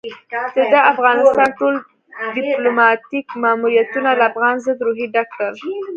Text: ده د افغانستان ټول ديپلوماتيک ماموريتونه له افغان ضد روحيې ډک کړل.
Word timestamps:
ده 0.55 0.63
د 0.73 0.75
افغانستان 0.91 1.49
ټول 1.59 1.75
ديپلوماتيک 2.37 3.27
ماموريتونه 3.43 4.09
له 4.19 4.23
افغان 4.31 4.55
ضد 4.65 4.77
روحيې 4.87 5.07
ډک 5.13 5.27
کړل. 5.35 5.55